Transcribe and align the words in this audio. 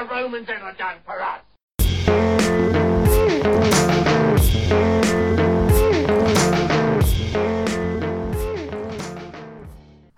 the 0.00 0.14
Romans 0.14 0.48
ever 0.48 0.74
done 0.78 0.96
for 1.04 1.20
us? 1.20 1.40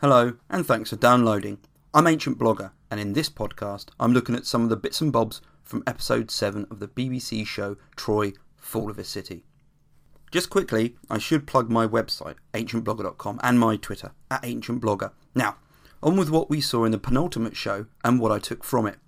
Hello, 0.01 0.35
and 0.51 0.67
thanks 0.67 0.91
for 0.91 0.97
downloading. 0.97 1.59
I'm 1.95 2.07
Ancient 2.07 2.39
Blogger, 2.39 2.71
and 2.91 3.01
in 3.01 3.13
this 3.13 3.29
podcast, 3.29 3.87
I'm 3.99 4.13
looking 4.13 4.37
at 4.37 4.47
some 4.47 4.63
of 4.63 4.69
the 4.69 4.77
bits 4.77 5.01
and 5.01 5.13
bobs 5.13 5.41
from 5.65 5.83
episode 5.87 6.31
7 6.31 6.67
of 6.71 6.79
the 6.79 6.89
BBC 6.89 7.45
show 7.47 7.77
Troy 7.97 8.33
Fall 8.57 8.89
of 8.89 8.99
a 8.99 9.05
City. 9.05 9.45
Just 10.31 10.49
quickly, 10.49 10.97
I 11.11 11.19
should 11.19 11.47
plug 11.47 11.71
my 11.71 11.87
website, 11.87 12.37
ancientblogger.com, 12.55 13.41
and 13.43 13.59
my 13.59 13.77
Twitter, 13.77 14.13
at 14.31 14.43
ancientblogger. 14.43 15.11
Now, 15.35 15.57
on 16.03 16.17
with 16.17 16.31
what 16.31 16.51
we 16.51 16.61
saw 16.61 16.85
in 16.85 16.93
the 16.93 16.99
penultimate 16.99 17.57
show 17.57 17.87
and 18.05 18.21
what 18.21 18.33
I 18.33 18.39
took 18.39 18.63
from 18.65 18.87
it. 18.87 18.99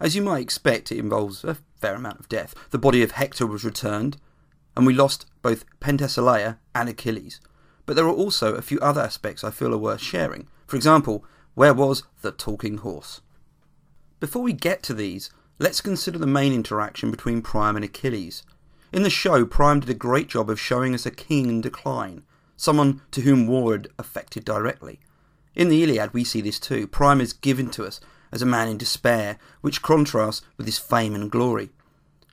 As 0.00 0.14
you 0.14 0.22
might 0.22 0.42
expect, 0.42 0.92
it 0.92 0.98
involves 0.98 1.42
a 1.42 1.58
fair 1.80 1.94
amount 1.94 2.20
of 2.20 2.28
death. 2.28 2.54
The 2.70 2.78
body 2.78 3.02
of 3.02 3.12
Hector 3.12 3.46
was 3.46 3.64
returned, 3.64 4.16
and 4.76 4.86
we 4.86 4.94
lost 4.94 5.26
both 5.42 5.64
Penthesilea 5.80 6.58
and 6.74 6.88
Achilles. 6.88 7.40
But 7.84 7.96
there 7.96 8.06
are 8.06 8.14
also 8.14 8.54
a 8.54 8.62
few 8.62 8.78
other 8.80 9.00
aspects 9.00 9.42
I 9.42 9.50
feel 9.50 9.74
are 9.74 9.78
worth 9.78 10.00
sharing. 10.00 10.46
For 10.66 10.76
example, 10.76 11.24
where 11.54 11.74
was 11.74 12.04
the 12.22 12.30
talking 12.30 12.78
horse? 12.78 13.20
Before 14.20 14.42
we 14.42 14.52
get 14.52 14.82
to 14.84 14.94
these, 14.94 15.30
let's 15.58 15.80
consider 15.80 16.18
the 16.18 16.26
main 16.26 16.52
interaction 16.52 17.10
between 17.10 17.42
Priam 17.42 17.74
and 17.74 17.84
Achilles. 17.84 18.44
In 18.92 19.02
the 19.02 19.10
show, 19.10 19.44
Priam 19.44 19.80
did 19.80 19.90
a 19.90 19.94
great 19.94 20.28
job 20.28 20.48
of 20.48 20.60
showing 20.60 20.94
us 20.94 21.06
a 21.06 21.10
king 21.10 21.48
in 21.48 21.60
decline, 21.60 22.22
someone 22.56 23.00
to 23.10 23.22
whom 23.22 23.46
war 23.46 23.72
had 23.72 23.88
affected 23.98 24.44
directly. 24.44 25.00
In 25.54 25.68
the 25.68 25.82
Iliad, 25.82 26.14
we 26.14 26.24
see 26.24 26.40
this 26.40 26.60
too. 26.60 26.86
Priam 26.86 27.20
is 27.20 27.32
given 27.32 27.70
to 27.70 27.84
us 27.84 28.00
as 28.32 28.42
a 28.42 28.46
man 28.46 28.68
in 28.68 28.78
despair, 28.78 29.38
which 29.60 29.82
contrasts 29.82 30.42
with 30.56 30.66
his 30.66 30.78
fame 30.78 31.14
and 31.14 31.30
glory. 31.30 31.70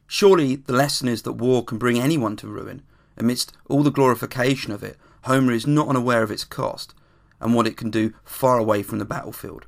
Surely 0.08 0.56
the 0.56 0.74
lesson 0.74 1.08
is 1.08 1.24
that 1.24 1.34
war 1.34 1.64
can 1.64 1.78
bring 1.78 2.00
anyone 2.00 2.36
to 2.38 2.48
ruin. 2.48 2.84
Amidst 3.18 3.54
all 3.70 3.84
the 3.84 3.92
glorification 3.92 4.72
of 4.72 4.84
it, 4.84 4.98
Homer 5.24 5.54
is 5.54 5.66
not 5.66 5.88
unaware 5.88 6.22
of 6.22 6.32
its 6.32 6.44
cost 6.44 6.94
and 7.40 7.54
what 7.54 7.68
it 7.68 7.78
can 7.78 7.90
do 7.90 8.14
far 8.24 8.58
away 8.58 8.84
from 8.84 9.00
the 9.00 9.06
battlefield. 9.06 9.66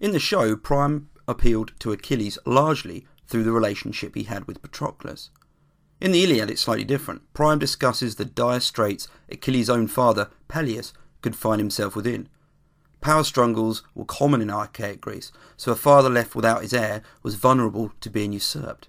In 0.00 0.12
the 0.12 0.18
show, 0.18 0.56
Priam 0.56 1.10
appealed 1.26 1.72
to 1.80 1.92
Achilles 1.92 2.38
largely 2.46 3.06
through 3.26 3.44
the 3.44 3.52
relationship 3.52 4.14
he 4.14 4.24
had 4.24 4.46
with 4.46 4.62
Patroclus. 4.62 5.30
In 6.00 6.12
the 6.12 6.24
Iliad, 6.24 6.50
it's 6.50 6.62
slightly 6.62 6.84
different. 6.84 7.22
Priam 7.34 7.58
discusses 7.58 8.16
the 8.16 8.24
dire 8.24 8.60
straits 8.60 9.08
Achilles' 9.28 9.68
own 9.68 9.86
father, 9.86 10.30
Peleus, 10.48 10.92
could 11.20 11.36
find 11.36 11.60
himself 11.60 11.94
within. 11.94 12.28
Power 13.00 13.24
struggles 13.24 13.82
were 13.94 14.04
common 14.04 14.42
in 14.42 14.50
archaic 14.50 15.00
Greece, 15.00 15.32
so 15.56 15.72
a 15.72 15.76
father 15.76 16.10
left 16.10 16.34
without 16.34 16.62
his 16.62 16.74
heir 16.74 17.02
was 17.22 17.34
vulnerable 17.34 17.92
to 18.00 18.10
being 18.10 18.32
usurped. 18.32 18.88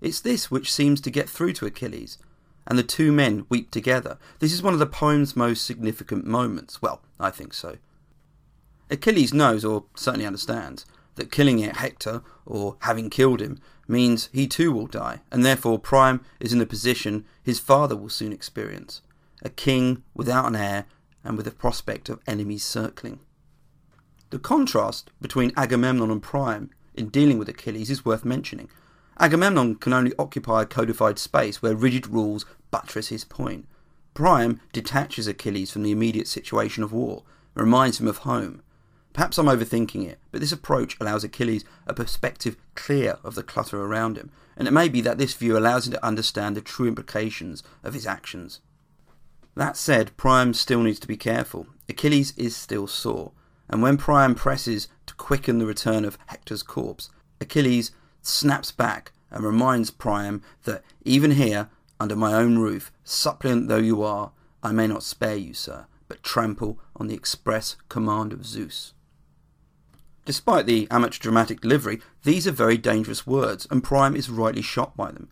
It's 0.00 0.20
this 0.20 0.50
which 0.50 0.72
seems 0.72 1.00
to 1.02 1.10
get 1.10 1.28
through 1.28 1.52
to 1.54 1.66
Achilles, 1.66 2.18
and 2.66 2.78
the 2.78 2.82
two 2.82 3.12
men 3.12 3.46
weep 3.48 3.70
together. 3.70 4.18
This 4.40 4.52
is 4.52 4.62
one 4.62 4.72
of 4.72 4.80
the 4.80 4.86
poem's 4.86 5.36
most 5.36 5.64
significant 5.64 6.26
moments. 6.26 6.82
Well, 6.82 7.02
I 7.20 7.30
think 7.30 7.54
so. 7.54 7.78
Achilles 8.90 9.32
knows, 9.32 9.64
or 9.64 9.84
certainly 9.94 10.26
understands, 10.26 10.84
that 11.14 11.30
killing 11.30 11.58
Hector, 11.58 12.22
or 12.44 12.76
having 12.80 13.08
killed 13.08 13.40
him, 13.40 13.60
means 13.86 14.28
he 14.32 14.48
too 14.48 14.72
will 14.72 14.88
die, 14.88 15.20
and 15.30 15.44
therefore 15.44 15.78
Priam 15.78 16.22
is 16.40 16.52
in 16.52 16.58
the 16.58 16.66
position 16.66 17.24
his 17.42 17.60
father 17.60 17.94
will 17.94 18.08
soon 18.08 18.32
experience 18.32 19.00
a 19.44 19.50
king 19.50 20.02
without 20.14 20.46
an 20.46 20.56
heir 20.56 20.86
and 21.24 21.36
with 21.36 21.46
the 21.46 21.52
prospect 21.52 22.08
of 22.08 22.20
enemies 22.26 22.62
circling. 22.62 23.20
The 24.30 24.38
contrast 24.38 25.10
between 25.20 25.52
Agamemnon 25.56 26.10
and 26.10 26.22
Priam 26.22 26.70
in 26.94 27.08
dealing 27.08 27.38
with 27.38 27.48
Achilles 27.48 27.90
is 27.90 28.04
worth 28.04 28.24
mentioning. 28.24 28.68
Agamemnon 29.18 29.76
can 29.76 29.92
only 29.92 30.12
occupy 30.18 30.62
a 30.62 30.66
codified 30.66 31.18
space 31.18 31.62
where 31.62 31.74
rigid 31.74 32.08
rules 32.08 32.44
buttress 32.70 33.08
his 33.08 33.24
point. 33.24 33.66
Priam 34.12 34.60
detaches 34.72 35.26
Achilles 35.26 35.70
from 35.70 35.82
the 35.82 35.90
immediate 35.90 36.28
situation 36.28 36.82
of 36.82 36.92
war, 36.92 37.22
and 37.54 37.64
reminds 37.64 38.00
him 38.00 38.08
of 38.08 38.18
home. 38.18 38.62
Perhaps 39.12 39.38
I'm 39.38 39.46
overthinking 39.46 40.08
it, 40.08 40.18
but 40.32 40.40
this 40.40 40.52
approach 40.52 40.96
allows 41.00 41.22
Achilles 41.22 41.64
a 41.86 41.94
perspective 41.94 42.56
clear 42.74 43.18
of 43.22 43.36
the 43.36 43.44
clutter 43.44 43.80
around 43.80 44.16
him, 44.16 44.30
and 44.56 44.66
it 44.66 44.72
may 44.72 44.88
be 44.88 45.00
that 45.00 45.18
this 45.18 45.34
view 45.34 45.56
allows 45.56 45.86
him 45.86 45.92
to 45.92 46.04
understand 46.04 46.56
the 46.56 46.60
true 46.60 46.88
implications 46.88 47.62
of 47.84 47.94
his 47.94 48.06
actions. 48.06 48.60
That 49.56 49.76
said, 49.76 50.16
Priam 50.16 50.52
still 50.52 50.82
needs 50.82 50.98
to 51.00 51.08
be 51.08 51.16
careful. 51.16 51.66
Achilles 51.88 52.32
is 52.36 52.56
still 52.56 52.86
sore, 52.86 53.32
and 53.68 53.82
when 53.82 53.96
Priam 53.96 54.34
presses 54.34 54.88
to 55.06 55.14
quicken 55.14 55.58
the 55.58 55.66
return 55.66 56.04
of 56.04 56.18
Hector's 56.26 56.62
corpse, 56.62 57.10
Achilles 57.40 57.92
snaps 58.22 58.70
back 58.70 59.12
and 59.30 59.44
reminds 59.44 59.90
Priam 59.90 60.42
that 60.64 60.82
even 61.04 61.32
here, 61.32 61.68
under 62.00 62.16
my 62.16 62.34
own 62.34 62.58
roof, 62.58 62.90
suppliant 63.04 63.68
though 63.68 63.76
you 63.76 64.02
are, 64.02 64.32
I 64.62 64.72
may 64.72 64.86
not 64.86 65.02
spare 65.02 65.36
you, 65.36 65.54
sir, 65.54 65.86
but 66.08 66.22
trample 66.22 66.78
on 66.96 67.06
the 67.06 67.14
express 67.14 67.76
command 67.88 68.32
of 68.32 68.46
Zeus. 68.46 68.92
Despite 70.24 70.66
the 70.66 70.88
amateur 70.90 71.18
dramatic 71.20 71.60
delivery, 71.60 72.00
these 72.22 72.46
are 72.46 72.52
very 72.52 72.78
dangerous 72.78 73.26
words, 73.26 73.66
and 73.70 73.84
Priam 73.84 74.16
is 74.16 74.30
rightly 74.30 74.62
shocked 74.62 74.96
by 74.96 75.12
them. 75.12 75.28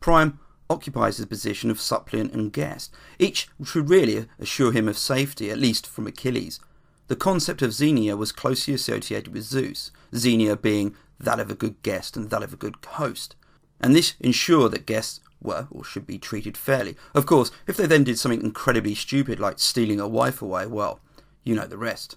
Priam 0.00 0.38
occupies 0.70 1.16
the 1.16 1.26
position 1.26 1.70
of 1.70 1.80
suppliant 1.80 2.32
and 2.32 2.52
guest. 2.52 2.94
Each 3.18 3.48
should 3.64 3.88
really 3.88 4.26
assure 4.38 4.72
him 4.72 4.88
of 4.88 4.98
safety, 4.98 5.50
at 5.50 5.58
least 5.58 5.86
from 5.86 6.06
Achilles. 6.06 6.60
The 7.08 7.16
concept 7.16 7.62
of 7.62 7.72
Xenia 7.72 8.16
was 8.16 8.32
closely 8.32 8.74
associated 8.74 9.32
with 9.32 9.44
Zeus, 9.44 9.90
Xenia 10.14 10.56
being 10.56 10.94
that 11.18 11.40
of 11.40 11.50
a 11.50 11.54
good 11.54 11.82
guest 11.82 12.16
and 12.16 12.30
that 12.30 12.42
of 12.42 12.52
a 12.52 12.56
good 12.56 12.76
host. 12.86 13.34
And 13.80 13.94
this 13.94 14.14
ensured 14.20 14.72
that 14.72 14.86
guests 14.86 15.20
were 15.40 15.68
or 15.70 15.84
should 15.84 16.06
be 16.06 16.18
treated 16.18 16.56
fairly. 16.56 16.96
Of 17.14 17.26
course, 17.26 17.50
if 17.66 17.76
they 17.76 17.86
then 17.86 18.04
did 18.04 18.18
something 18.18 18.42
incredibly 18.42 18.94
stupid 18.94 19.40
like 19.40 19.58
stealing 19.58 20.00
a 20.00 20.08
wife 20.08 20.42
away, 20.42 20.66
well, 20.66 21.00
you 21.44 21.54
know 21.54 21.66
the 21.66 21.78
rest. 21.78 22.16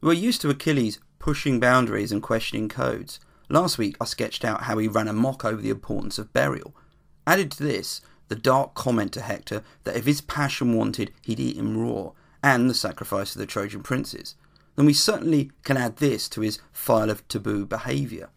We're 0.00 0.12
used 0.12 0.42
to 0.42 0.50
Achilles 0.50 0.98
pushing 1.18 1.58
boundaries 1.58 2.12
and 2.12 2.22
questioning 2.22 2.68
codes. 2.68 3.18
Last 3.48 3.78
week 3.78 3.96
I 4.00 4.04
sketched 4.04 4.44
out 4.44 4.64
how 4.64 4.76
he 4.76 4.88
ran 4.88 5.08
amok 5.08 5.44
over 5.44 5.62
the 5.62 5.70
importance 5.70 6.18
of 6.18 6.32
burial. 6.32 6.74
Added 7.26 7.50
to 7.52 7.62
this, 7.62 8.00
the 8.28 8.34
dark 8.34 8.74
comment 8.74 9.12
to 9.12 9.20
Hector 9.20 9.62
that 9.84 9.96
if 9.96 10.06
his 10.06 10.20
passion 10.20 10.74
wanted, 10.74 11.12
he'd 11.22 11.40
eat 11.40 11.56
him 11.56 11.76
raw, 11.76 12.12
and 12.42 12.68
the 12.68 12.74
sacrifice 12.74 13.34
of 13.34 13.40
the 13.40 13.46
Trojan 13.46 13.82
princes, 13.82 14.34
then 14.76 14.86
we 14.86 14.92
certainly 14.92 15.50
can 15.62 15.76
add 15.76 15.96
this 15.96 16.28
to 16.30 16.40
his 16.40 16.58
file 16.72 17.10
of 17.10 17.26
taboo 17.28 17.64
behaviour. 17.64 18.28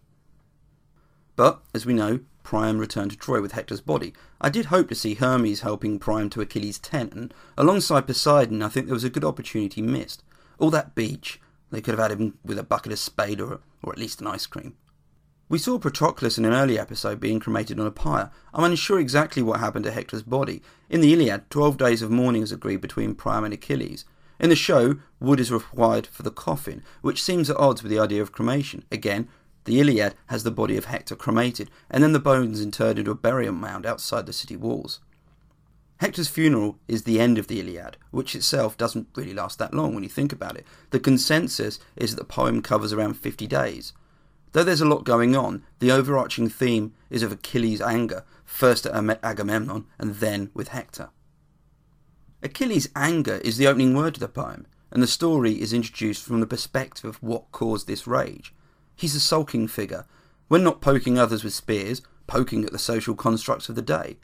But, 1.36 1.62
as 1.74 1.86
we 1.86 1.94
know, 1.94 2.22
Priam 2.44 2.78
returned 2.78 3.12
to 3.12 3.18
Troy 3.18 3.42
with 3.42 3.52
Hector's 3.52 3.82
body. 3.82 4.14
I 4.40 4.50
did 4.50 4.68
hope 4.68 4.88
to 4.90 4.96
see 4.96 5.16
Hermes 5.16 5.62
helping 5.62 6.00
Priam 6.00 6.30
to 6.30 6.42
Achilles' 6.42 6.80
tent, 6.80 7.14
and 7.14 7.34
alongside 7.58 8.08
Poseidon, 8.08 8.64
I 8.64 8.70
think 8.70 8.86
there 8.86 8.94
was 8.94 9.04
a 9.04 9.10
good 9.10 9.26
opportunity 9.26 9.82
missed. 9.82 10.24
All 10.58 10.70
that 10.70 10.96
beach, 10.96 11.42
they 11.72 11.82
could 11.82 11.94
have 11.98 12.10
had 12.10 12.18
him 12.18 12.38
with 12.46 12.58
a 12.58 12.64
bucket 12.64 12.94
of 12.94 13.00
spade 13.00 13.42
or, 13.42 13.60
or 13.84 13.92
at 13.92 14.00
least 14.00 14.22
an 14.22 14.28
ice 14.28 14.46
cream. 14.46 14.76
We 15.50 15.60
saw 15.60 15.80
Patroclus 15.80 16.38
in 16.38 16.44
an 16.44 16.52
early 16.52 16.78
episode 16.78 17.22
being 17.22 17.40
cremated 17.40 17.80
on 17.80 17.88
a 17.88 17.92
pyre. 17.92 18.32
I'm 18.54 18.66
unsure 18.66 19.00
exactly 19.00 19.42
what 19.42 19.62
happened 19.62 19.86
to 19.86 19.92
Hector's 19.92 20.22
body. 20.22 20.62
In 20.90 21.00
the 21.00 21.14
Iliad, 21.14 21.50
12 21.50 21.78
days 21.78 22.02
of 22.02 22.12
mourning 22.12 22.42
is 22.42 22.52
agreed 22.52 22.82
between 22.82 23.16
Priam 23.16 23.46
and 23.46 23.54
Achilles. 23.54 24.04
In 24.42 24.50
the 24.50 24.58
show, 24.58 24.96
wood 25.22 25.40
is 25.40 25.50
required 25.50 26.06
for 26.08 26.24
the 26.24 26.32
coffin, 26.32 26.84
which 27.02 27.24
seems 27.24 27.50
at 27.50 27.56
odds 27.56 27.82
with 27.82 27.90
the 27.90 28.00
idea 28.00 28.22
of 28.22 28.34
cremation. 28.34 28.84
Again, 28.92 29.30
the 29.64 29.80
Iliad 29.80 30.16
has 30.26 30.44
the 30.44 30.52
body 30.52 30.76
of 30.76 30.86
Hector 30.86 31.16
cremated, 31.16 31.70
and 31.90 32.04
then 32.04 32.12
the 32.12 32.20
bones 32.20 32.60
interred 32.60 33.00
into 33.00 33.12
a 33.12 33.16
burial 33.16 33.54
mound 33.54 33.86
outside 33.86 34.26
the 34.26 34.34
city 34.34 34.58
walls. 34.58 35.00
Hector's 36.02 36.28
funeral 36.28 36.78
is 36.90 37.04
the 37.04 37.22
end 37.22 37.38
of 37.38 37.48
the 37.48 37.62
Iliad, 37.62 37.96
which 38.12 38.36
itself 38.36 38.76
doesn't 38.76 39.08
really 39.16 39.34
last 39.34 39.60
that 39.60 39.74
long 39.74 39.94
when 39.94 40.04
you 40.04 40.10
think 40.10 40.34
about 40.34 40.58
it. 40.58 40.68
The 40.90 41.00
consensus 41.00 41.80
is 41.96 42.14
that 42.14 42.18
the 42.18 42.26
poem 42.26 42.62
covers 42.62 42.92
around 42.92 43.14
50 43.14 43.48
days. 43.48 43.94
Though 44.54 44.64
there's 44.64 44.82
a 44.82 44.86
lot 44.86 45.04
going 45.04 45.36
on, 45.36 45.64
the 45.80 45.92
overarching 45.92 46.50
theme 46.50 46.94
is 47.10 47.24
of 47.24 47.32
Achilles' 47.32 47.82
anger, 47.82 48.24
first 48.46 48.86
at 48.86 49.20
Agamemnon 49.24 49.86
and 50.00 50.16
then 50.16 50.50
with 50.54 50.70
Hector. 50.70 51.10
Achilles' 52.42 52.90
anger 52.96 53.36
is 53.44 53.58
the 53.58 53.68
opening 53.68 53.96
word 53.96 54.14
to 54.14 54.20
the 54.20 54.28
poem, 54.28 54.68
and 54.92 55.04
the 55.04 55.08
story 55.08 55.62
is 55.62 55.74
introduced 55.74 56.24
from 56.24 56.40
the 56.40 56.48
perspective 56.48 57.06
of 57.06 57.22
what 57.22 57.52
caused 57.52 57.88
this 57.88 58.08
rage. 58.08 58.54
He's 58.96 59.16
a 59.16 59.20
sulking 59.20 59.68
figure, 59.68 60.06
when 60.48 60.64
not 60.64 60.82
poking 60.82 61.20
others 61.20 61.44
with 61.44 61.54
spears, 61.54 62.02
poking 62.26 62.64
at 62.64 62.72
the 62.72 62.80
social 62.80 63.16
constructs 63.16 63.70
of 63.70 63.76
the 63.76 63.82
day. 63.82 64.18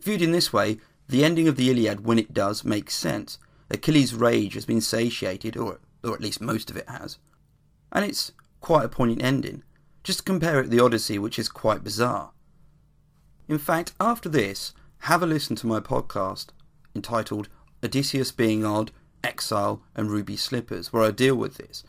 Viewed 0.00 0.22
in 0.22 0.32
this 0.32 0.52
way, 0.52 0.78
the 1.08 1.24
ending 1.24 1.46
of 1.46 1.56
the 1.56 1.70
Iliad, 1.70 2.04
when 2.04 2.18
it 2.18 2.34
does, 2.34 2.64
makes 2.64 2.94
sense. 2.94 3.38
Achilles' 3.70 4.14
rage 4.14 4.54
has 4.54 4.66
been 4.66 4.80
satiated, 4.80 5.56
or, 5.56 5.78
or 6.02 6.14
at 6.14 6.20
least 6.20 6.40
most 6.40 6.70
of 6.70 6.76
it 6.76 6.88
has. 6.88 7.18
And 7.92 8.04
it's 8.04 8.32
quite 8.62 8.84
a 8.84 8.88
poignant 8.88 9.22
ending. 9.22 9.62
Just 10.02 10.24
compare 10.24 10.60
it 10.60 10.64
to 10.64 10.68
the 10.70 10.80
Odyssey, 10.80 11.18
which 11.18 11.38
is 11.38 11.48
quite 11.48 11.84
bizarre. 11.84 12.30
In 13.48 13.58
fact, 13.58 13.92
after 14.00 14.28
this, 14.28 14.72
have 15.00 15.22
a 15.22 15.26
listen 15.26 15.56
to 15.56 15.66
my 15.66 15.80
podcast 15.80 16.46
entitled 16.94 17.48
Odysseus 17.84 18.32
Being 18.32 18.64
Odd, 18.64 18.92
Exile, 19.22 19.82
and 19.94 20.10
Ruby 20.10 20.36
Slippers, 20.36 20.92
where 20.92 21.02
I 21.02 21.10
deal 21.10 21.34
with 21.34 21.56
this. 21.56 21.84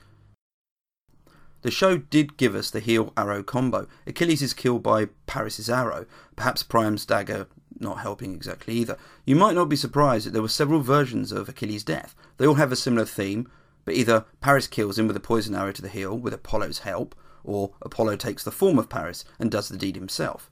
The 1.61 1.71
show 1.71 1.97
did 1.97 2.37
give 2.37 2.55
us 2.55 2.69
the 2.69 2.81
heel 2.81 3.13
arrow 3.15 3.41
combo. 3.41 3.87
Achilles 4.05 4.41
is 4.41 4.53
killed 4.53 4.83
by 4.83 5.05
Paris's 5.27 5.69
arrow, 5.69 6.05
perhaps 6.35 6.61
Priam's 6.61 7.05
dagger 7.05 7.47
not 7.79 7.99
helping 7.99 8.33
exactly 8.33 8.73
either. 8.75 8.97
You 9.25 9.35
might 9.35 9.55
not 9.55 9.69
be 9.69 9.75
surprised 9.75 10.25
that 10.25 10.31
there 10.31 10.41
were 10.41 10.47
several 10.47 10.81
versions 10.81 11.31
of 11.31 11.47
Achilles' 11.47 11.83
death. 11.83 12.15
They 12.37 12.45
all 12.45 12.55
have 12.55 12.71
a 12.71 12.75
similar 12.75 13.05
theme, 13.05 13.49
but 13.85 13.95
either 13.95 14.25
Paris 14.41 14.68
kills 14.68 14.97
him 14.97 15.07
with 15.07 15.18
a 15.18 15.21
poison 15.21 15.56
arrow 15.56 15.71
to 15.71 15.81
the 15.81 15.89
heel 15.89 16.18
with 16.18 16.33
Apollo's 16.33 16.80
help, 16.80 17.15
or 17.44 17.71
Apollo 17.81 18.18
takes 18.18 18.44
the 18.44 18.51
form 18.51 18.80
of 18.80 18.89
Paris 18.89 19.25
and 19.39 19.51
does 19.51 19.69
the 19.69 19.77
deed 19.77 19.95
himself. 19.95 20.50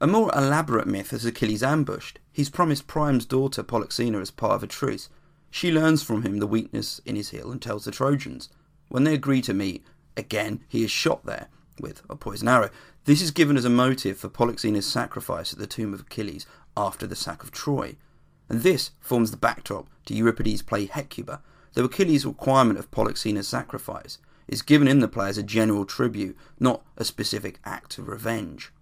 A 0.00 0.06
more 0.06 0.30
elaborate 0.36 0.86
myth 0.86 1.10
has 1.10 1.24
Achilles 1.24 1.62
ambushed. 1.62 2.18
He's 2.30 2.50
promised 2.50 2.86
Priam's 2.86 3.24
daughter 3.24 3.62
Polyxena 3.62 4.20
as 4.20 4.30
part 4.30 4.52
of 4.52 4.62
a 4.62 4.66
truce. 4.66 5.08
She 5.50 5.72
learns 5.72 6.02
from 6.02 6.22
him 6.22 6.38
the 6.38 6.46
weakness 6.46 7.00
in 7.06 7.16
his 7.16 7.30
heel 7.30 7.50
and 7.50 7.62
tells 7.62 7.84
the 7.84 7.90
Trojans. 7.90 8.50
When 8.88 9.04
they 9.04 9.14
agree 9.14 9.40
to 9.42 9.54
meet, 9.54 9.84
again 10.16 10.60
he 10.68 10.84
is 10.84 10.90
shot 10.90 11.24
there 11.24 11.48
with 11.80 12.02
a 12.10 12.16
poison 12.16 12.48
arrow. 12.48 12.70
This 13.04 13.22
is 13.22 13.30
given 13.30 13.56
as 13.56 13.64
a 13.64 13.70
motive 13.70 14.18
for 14.18 14.28
Polyxena's 14.28 14.86
sacrifice 14.86 15.52
at 15.52 15.58
the 15.58 15.66
tomb 15.66 15.94
of 15.94 16.00
Achilles 16.00 16.46
after 16.76 17.06
the 17.06 17.16
sack 17.16 17.42
of 17.42 17.50
Troy. 17.50 17.96
And 18.48 18.62
this 18.62 18.90
forms 19.00 19.30
the 19.30 19.36
backdrop 19.36 19.88
to 20.06 20.14
Euripides' 20.14 20.62
play 20.62 20.86
Hecuba, 20.86 21.40
though 21.74 21.84
Achilles' 21.84 22.26
requirement 22.26 22.78
of 22.78 22.90
Polyxena's 22.90 23.48
sacrifice 23.48 24.18
is 24.48 24.62
given 24.62 24.88
in 24.88 25.00
the 25.00 25.08
play 25.08 25.28
as 25.28 25.38
a 25.38 25.42
general 25.42 25.84
tribute, 25.84 26.36
not 26.58 26.84
a 26.96 27.04
specific 27.04 27.58
act 27.64 27.98
of 27.98 28.08
revenge. 28.08 28.72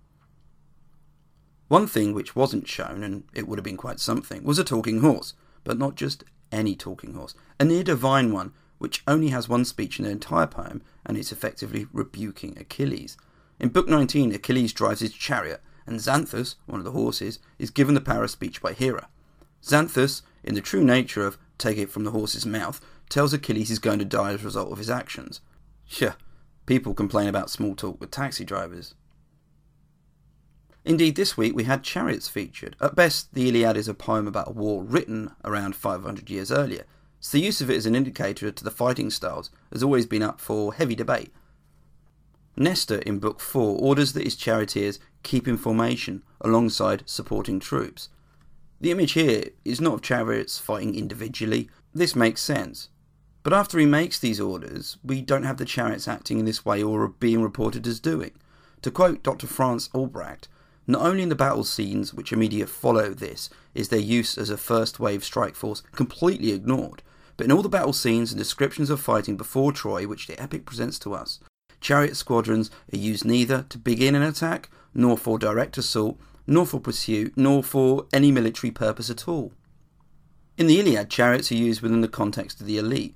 One 1.68 1.86
thing 1.86 2.12
which 2.12 2.36
wasn't 2.36 2.68
shown, 2.68 3.02
and 3.02 3.24
it 3.32 3.48
would 3.48 3.58
have 3.58 3.64
been 3.64 3.76
quite 3.76 4.00
something, 4.00 4.44
was 4.44 4.58
a 4.58 4.64
talking 4.64 5.00
horse, 5.00 5.34
but 5.64 5.78
not 5.78 5.94
just 5.94 6.24
any 6.50 6.76
talking 6.76 7.14
horse, 7.14 7.34
a 7.58 7.64
near 7.64 7.82
divine 7.82 8.32
one, 8.32 8.52
which 8.78 9.02
only 9.06 9.28
has 9.28 9.48
one 9.48 9.64
speech 9.64 9.98
in 9.98 10.04
the 10.04 10.10
entire 10.10 10.46
poem 10.46 10.82
and 11.06 11.16
is 11.16 11.32
effectively 11.32 11.86
rebuking 11.92 12.58
Achilles. 12.58 13.16
In 13.58 13.68
Book 13.68 13.88
19, 13.88 14.34
Achilles 14.34 14.72
drives 14.72 15.00
his 15.00 15.14
chariot, 15.14 15.62
and 15.86 16.00
Xanthus, 16.00 16.56
one 16.66 16.80
of 16.80 16.84
the 16.84 16.90
horses, 16.90 17.38
is 17.58 17.70
given 17.70 17.94
the 17.94 18.00
power 18.00 18.24
of 18.24 18.30
speech 18.30 18.60
by 18.60 18.72
Hera. 18.72 19.08
Xanthus, 19.62 20.22
in 20.42 20.54
the 20.54 20.60
true 20.60 20.84
nature 20.84 21.24
of 21.24 21.38
take 21.62 21.79
it 21.79 21.91
from 21.91 22.05
the 22.05 22.11
horse's 22.11 22.47
mouth, 22.47 22.81
tells 23.09 23.32
Achilles 23.32 23.69
he's 23.69 23.79
going 23.79 23.99
to 23.99 24.05
die 24.05 24.32
as 24.32 24.43
a 24.43 24.44
result 24.44 24.73
of 24.73 24.79
his 24.79 24.91
actions. 24.91 25.41
Yeah, 25.88 26.14
people 26.67 26.94
complain 26.94 27.29
about 27.29 27.50
small 27.50 27.75
talk 27.75 28.00
with 28.00 28.11
taxi 28.11 28.44
drivers. 28.44 28.94
Indeed, 30.85 31.14
this 31.14 31.37
week 31.37 31.55
we 31.55 31.64
had 31.64 31.85
chariots 31.85 32.29
featured. 32.29 32.75
At 32.81 32.97
best, 32.97 33.35
the 33.35 33.49
Iliad 33.49 33.76
is 33.76 33.88
a 33.88 33.94
poem 33.94 34.26
about 34.26 34.49
a 34.49 34.53
war 34.53 34.82
written 34.82 35.31
around 35.44 35.76
500 35.76 36.29
years 36.29 36.50
earlier, 36.50 36.85
so 37.20 37.38
the 37.38 37.44
use 37.44 37.61
of 37.61 37.70
it 37.70 37.76
as 37.76 37.87
an 37.87 37.94
indicator 37.94 38.50
to 38.50 38.64
the 38.64 38.70
fighting 38.70 39.11
styles 39.11 39.50
has 39.73 39.82
always 39.82 40.06
been 40.06 40.23
up 40.23 40.41
for 40.41 40.75
heavy 40.75 40.97
debate. 40.97 41.32
Nestor 42.56 42.99
in 42.99 43.19
Book 43.19 43.41
4 43.41 43.79
orders 43.79 44.12
that 44.12 44.25
his 44.25 44.37
charioteers 44.37 44.99
keep 45.23 45.47
in 45.47 45.56
formation 45.56 46.23
alongside 46.41 47.05
supporting 47.06 47.61
troops. 47.61 48.09
The 48.82 48.90
image 48.90 49.12
here 49.12 49.44
is 49.64 49.81
not 49.81 49.94
of 49.94 50.02
chariots 50.02 50.58
fighting 50.58 50.96
individually, 50.96 51.70
this 51.94 52.17
makes 52.17 52.43
sense. 52.43 52.88
But 53.44 53.52
after 53.52 53.79
he 53.79 53.87
makes 53.87 54.19
these 54.19 54.40
orders, 54.40 54.99
we 55.05 55.23
don't 55.23 55.44
have 55.44 55.58
the 55.58 55.64
chariots 55.64 56.08
acting 56.08 56.40
in 56.40 56.46
this 56.46 56.64
way 56.64 56.82
or 56.82 57.06
being 57.06 57.43
reported 57.43 57.87
as 57.87 58.00
doing. 58.00 58.32
To 58.82 58.90
quote 58.90 59.23
Dr. 59.23 59.46
Franz 59.46 59.88
Albrecht, 59.94 60.49
not 60.84 61.02
only 61.02 61.23
in 61.23 61.29
the 61.29 61.37
battle 61.37 61.62
scenes 61.62 62.12
which 62.12 62.32
immediately 62.32 62.67
follow 62.67 63.11
this 63.11 63.49
is 63.73 63.88
their 63.88 64.00
use 64.00 64.37
as 64.37 64.50
a 64.50 64.56
first 64.56 64.99
wave 64.99 65.23
strike 65.23 65.55
force 65.55 65.85
completely 65.93 66.50
ignored, 66.50 67.05
but 67.37 67.44
in 67.44 67.52
all 67.52 67.62
the 67.62 67.69
battle 67.69 67.93
scenes 67.93 68.32
and 68.32 68.38
descriptions 68.38 68.90
of 68.90 69.00
fighting 69.00 69.37
before 69.37 69.70
Troy 69.70 70.08
which 70.08 70.26
the 70.26 70.40
epic 70.43 70.67
presents 70.67 70.99
to 71.00 71.14
us, 71.14 71.38
chariot 71.81 72.17
squadrons 72.17 72.69
are 72.93 72.99
used 72.99 73.25
neither 73.25 73.64
to 73.69 73.78
begin 73.78 74.17
an 74.17 74.23
attack, 74.23 74.70
nor 74.93 75.17
for 75.17 75.38
direct 75.38 75.78
assault, 75.78 76.19
nor 76.46 76.66
for 76.66 76.80
pursuit, 76.80 77.32
nor 77.36 77.62
for 77.62 78.06
any 78.12 78.32
military 78.32 78.70
purpose 78.70 79.10
at 79.10 79.28
all. 79.28 79.52
In 80.58 80.66
the 80.66 80.78
Iliad, 80.80 81.10
chariots 81.10 81.50
are 81.50 81.56
used 81.56 81.80
within 81.80 82.02
the 82.02 82.08
context 82.08 82.60
of 82.60 82.66
the 82.66 82.78
elite, 82.78 83.14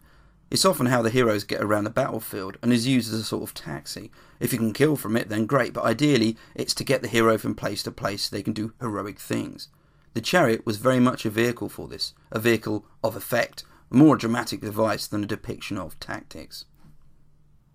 it's 0.50 0.64
often 0.64 0.86
how 0.86 1.02
the 1.02 1.10
heroes 1.10 1.42
get 1.42 1.60
around 1.60 1.84
the 1.84 1.90
battlefield 1.90 2.56
and 2.62 2.72
is 2.72 2.86
used 2.86 3.12
as 3.12 3.20
a 3.20 3.24
sort 3.24 3.42
of 3.42 3.54
taxi. 3.54 4.12
If 4.38 4.52
you 4.52 4.58
can 4.58 4.72
kill 4.72 4.94
from 4.94 5.16
it, 5.16 5.28
then 5.28 5.46
great, 5.46 5.72
but 5.72 5.84
ideally 5.84 6.36
it's 6.54 6.74
to 6.74 6.84
get 6.84 7.02
the 7.02 7.08
hero 7.08 7.36
from 7.36 7.56
place 7.56 7.82
to 7.82 7.90
place 7.90 8.24
so 8.24 8.36
they 8.36 8.42
can 8.42 8.52
do 8.52 8.72
heroic 8.80 9.18
things. 9.18 9.68
The 10.14 10.20
chariot 10.20 10.64
was 10.64 10.76
very 10.76 11.00
much 11.00 11.26
a 11.26 11.30
vehicle 11.30 11.68
for 11.68 11.88
this, 11.88 12.14
a 12.30 12.38
vehicle 12.38 12.86
of 13.02 13.16
effect, 13.16 13.64
more 13.90 14.14
a 14.14 14.18
dramatic 14.18 14.60
device 14.60 15.06
than 15.06 15.24
a 15.24 15.26
depiction 15.26 15.78
of 15.78 15.98
tactics. 15.98 16.64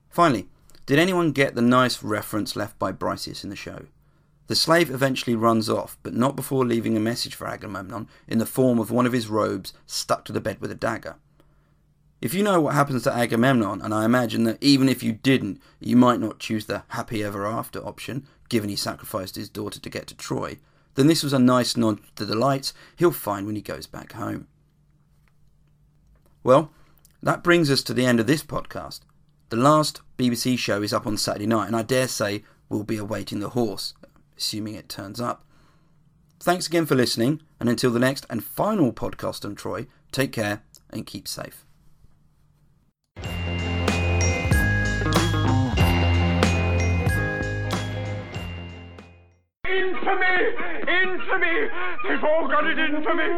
Finally, 0.09 0.47
did 0.85 0.97
anyone 0.97 1.33
get 1.33 1.55
the 1.55 1.61
nice 1.61 2.01
reference 2.01 2.55
left 2.55 2.79
by 2.79 2.91
Briseis 2.91 3.43
in 3.43 3.49
the 3.49 3.55
show? 3.55 3.85
The 4.51 4.55
slave 4.55 4.91
eventually 4.91 5.37
runs 5.37 5.69
off, 5.69 5.97
but 6.03 6.13
not 6.13 6.35
before 6.35 6.65
leaving 6.65 6.97
a 6.97 6.99
message 6.99 7.35
for 7.35 7.47
Agamemnon 7.47 8.09
in 8.27 8.37
the 8.37 8.45
form 8.45 8.79
of 8.79 8.91
one 8.91 9.05
of 9.05 9.13
his 9.13 9.29
robes 9.29 9.71
stuck 9.85 10.25
to 10.25 10.33
the 10.33 10.41
bed 10.41 10.59
with 10.59 10.69
a 10.69 10.75
dagger. 10.75 11.15
If 12.19 12.33
you 12.33 12.43
know 12.43 12.59
what 12.59 12.75
happens 12.75 13.03
to 13.03 13.13
Agamemnon, 13.13 13.81
and 13.81 13.93
I 13.93 14.03
imagine 14.03 14.43
that 14.43 14.61
even 14.61 14.89
if 14.89 15.03
you 15.03 15.13
didn't, 15.13 15.61
you 15.79 15.95
might 15.95 16.19
not 16.19 16.39
choose 16.39 16.65
the 16.65 16.83
happy 16.89 17.23
ever 17.23 17.45
after 17.45 17.79
option, 17.79 18.27
given 18.49 18.69
he 18.69 18.75
sacrificed 18.75 19.37
his 19.37 19.47
daughter 19.47 19.79
to 19.79 19.89
get 19.89 20.05
to 20.07 20.15
Troy, 20.15 20.57
then 20.95 21.07
this 21.07 21.23
was 21.23 21.31
a 21.31 21.39
nice 21.39 21.77
nod 21.77 22.01
to 22.17 22.25
the 22.25 22.33
delights 22.33 22.73
he'll 22.97 23.13
find 23.13 23.45
when 23.45 23.55
he 23.55 23.61
goes 23.61 23.87
back 23.87 24.11
home. 24.11 24.49
Well, 26.43 26.73
that 27.23 27.41
brings 27.41 27.71
us 27.71 27.83
to 27.83 27.93
the 27.93 28.05
end 28.05 28.19
of 28.19 28.27
this 28.27 28.43
podcast. 28.43 28.99
The 29.47 29.55
last 29.55 30.01
BBC 30.17 30.59
show 30.59 30.81
is 30.81 30.91
up 30.91 31.07
on 31.07 31.15
Saturday 31.15 31.47
night, 31.47 31.67
and 31.67 31.75
I 31.77 31.83
dare 31.83 32.09
say 32.09 32.43
we'll 32.67 32.83
be 32.83 32.97
awaiting 32.97 33.39
the 33.39 33.51
horse, 33.51 33.93
assuming 34.37 34.75
it 34.75 34.89
turns 34.89 35.19
up. 35.19 35.45
Thanks 36.39 36.67
again 36.67 36.85
for 36.85 36.95
listening, 36.95 37.41
and 37.59 37.69
until 37.69 37.91
the 37.91 37.99
next 37.99 38.25
and 38.29 38.43
final 38.43 38.91
podcast 38.91 39.45
on 39.45 39.55
Troy, 39.55 39.87
take 40.11 40.31
care 40.31 40.63
and 40.89 41.05
keep 41.05 41.27
safe. 41.27 41.65
Infamy! 49.67 50.37
Infamy! 50.87 51.69
They've 52.07 52.23
all 52.23 52.47
got 52.47 52.65
it 52.65 52.79
in 52.79 53.03
for 53.03 53.13
me! 53.13 53.29